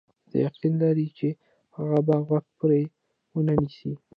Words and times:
دی 0.29 0.37
یقین 0.47 0.73
لري 0.83 1.07
چې 1.17 1.27
هغه 1.75 1.99
به 2.07 2.15
غوږ 2.27 2.45
پرې 2.59 2.81
ونه 3.35 3.53
نیسي. 3.61 3.91